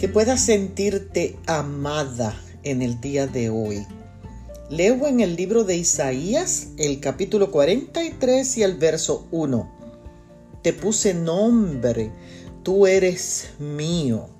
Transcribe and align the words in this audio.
que 0.00 0.08
puedas 0.08 0.40
sentirte 0.40 1.36
amada 1.44 2.34
en 2.62 2.80
el 2.80 3.02
día 3.02 3.26
de 3.26 3.50
hoy. 3.50 3.86
Leo 4.70 5.06
en 5.06 5.20
el 5.20 5.36
libro 5.36 5.64
de 5.64 5.76
Isaías 5.76 6.68
el 6.78 7.00
capítulo 7.00 7.50
43 7.50 8.56
y 8.56 8.62
el 8.62 8.78
verso 8.78 9.28
1. 9.30 9.70
Te 10.62 10.72
puse 10.72 11.12
nombre, 11.12 12.10
tú 12.62 12.86
eres 12.86 13.50
mío. 13.58 14.30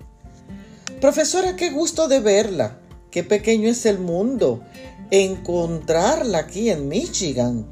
Profesora, 0.99 1.57
qué 1.57 1.69
gusto 1.69 2.09
de 2.09 2.21
verla. 2.21 2.79
Qué 3.11 3.23
pequeño 3.23 3.69
es 3.69 3.85
el 3.85 3.99
mundo. 3.99 4.63
Encontrarla 5.11 6.39
aquí 6.39 6.71
en 6.71 6.89
Michigan. 6.89 7.67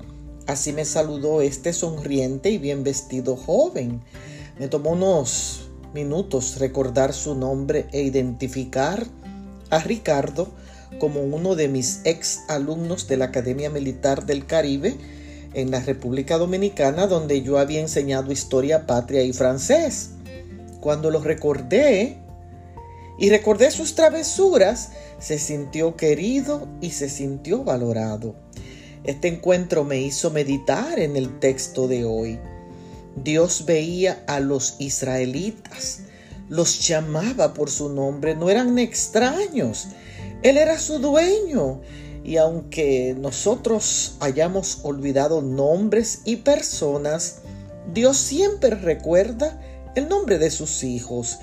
Así 0.47 0.75
me 0.75 0.85
saludó 0.85 1.41
este 1.41 1.73
sonriente 1.73 2.51
y 2.51 2.59
bien 2.59 2.85
vestido 2.85 3.35
joven. 3.35 4.03
Me 4.59 4.69
tomó 4.69 4.91
unos 4.91 5.68
minutos 5.95 6.59
recordar 6.59 7.13
su 7.13 7.35
nombre 7.35 7.87
e 7.93 8.03
identificar 8.03 9.07
a 9.71 9.79
Ricardo 9.81 10.49
como 10.99 11.21
uno 11.21 11.55
de 11.55 11.69
mis 11.69 12.01
ex 12.05 12.41
alumnos 12.49 13.09
de 13.09 13.17
la 13.17 13.27
Academia 13.27 13.71
Militar 13.71 14.27
del 14.27 14.47
Caribe 14.47 14.97
en 15.55 15.71
la 15.71 15.81
República 15.81 16.39
Dominicana 16.39 17.07
donde 17.07 17.43
yo 17.43 17.59
había 17.59 17.81
enseñado 17.81 18.33
historia 18.33 18.87
patria 18.87 19.23
y 19.23 19.33
francés. 19.33 20.11
Cuando 20.81 21.11
lo 21.11 21.21
recordé 21.21 22.19
y 23.19 23.31
recordé 23.31 23.71
sus 23.71 23.95
travesuras, 23.95 24.91
se 25.19 25.39
sintió 25.39 25.97
querido 25.97 26.69
y 26.81 26.91
se 26.91 27.09
sintió 27.09 27.65
valorado. 27.65 28.35
Este 29.05 29.29
encuentro 29.29 29.85
me 29.85 30.01
hizo 30.01 30.31
meditar 30.31 30.99
en 30.99 31.17
el 31.17 31.39
texto 31.41 31.89
de 31.89 32.05
hoy. 32.05 32.39
Dios 33.25 33.65
veía 33.67 34.23
a 34.27 34.41
los 34.41 34.77
israelitas, 34.79 36.01
los 36.49 36.87
llamaba 36.87 37.55
por 37.55 37.71
su 37.71 37.89
nombre, 37.89 38.35
no 38.35 38.51
eran 38.51 38.79
extraños, 38.79 39.89
Él 40.43 40.57
era 40.57 40.79
su 40.79 40.99
dueño. 40.99 41.81
Y 42.25 42.37
aunque 42.37 43.17
nosotros 43.19 44.17
hayamos 44.21 44.81
olvidado 44.83 45.41
nombres 45.41 46.23
y 46.25 46.37
personas, 46.37 47.39
Dios 47.95 48.19
siempre 48.19 48.71
recuerda 48.71 49.59
el 49.95 50.09
nombre 50.09 50.39
de 50.39 50.51
sus 50.51 50.85
hijos. 50.85 51.39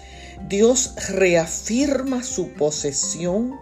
Dios 0.48 0.94
reafirma 1.10 2.24
su 2.24 2.50
posesión 2.50 3.56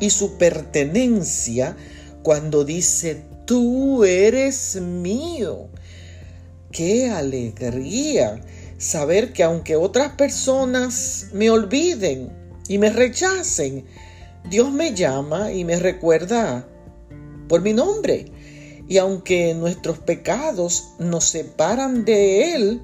y 0.00 0.10
su 0.10 0.36
pertenencia 0.36 1.76
cuando 2.22 2.64
dice, 2.64 3.22
tú 3.46 4.04
eres 4.04 4.76
mío. 4.80 5.68
Qué 6.74 7.08
alegría 7.08 8.40
saber 8.78 9.32
que 9.32 9.44
aunque 9.44 9.76
otras 9.76 10.16
personas 10.16 11.28
me 11.32 11.48
olviden 11.48 12.32
y 12.66 12.78
me 12.78 12.90
rechacen, 12.90 13.84
Dios 14.50 14.72
me 14.72 14.92
llama 14.92 15.52
y 15.52 15.64
me 15.64 15.78
recuerda 15.78 16.66
por 17.48 17.62
mi 17.62 17.72
nombre. 17.72 18.26
Y 18.88 18.98
aunque 18.98 19.54
nuestros 19.54 20.00
pecados 20.00 20.94
nos 20.98 21.26
separan 21.26 22.04
de 22.04 22.56
Él, 22.56 22.82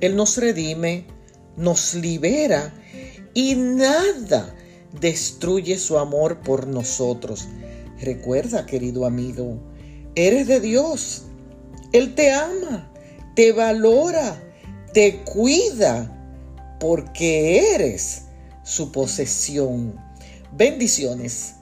Él 0.00 0.16
nos 0.16 0.36
redime, 0.36 1.06
nos 1.56 1.94
libera 1.94 2.74
y 3.34 3.54
nada 3.54 4.52
destruye 5.00 5.78
su 5.78 5.96
amor 5.96 6.40
por 6.40 6.66
nosotros. 6.66 7.46
Recuerda, 8.00 8.66
querido 8.66 9.06
amigo, 9.06 9.62
eres 10.16 10.48
de 10.48 10.58
Dios. 10.58 11.22
Él 11.92 12.16
te 12.16 12.32
ama 12.32 12.91
te 13.34 13.52
valora, 13.52 14.36
te 14.92 15.22
cuida, 15.24 16.10
porque 16.78 17.74
eres 17.74 18.26
su 18.62 18.92
posesión. 18.92 19.98
Bendiciones. 20.52 21.54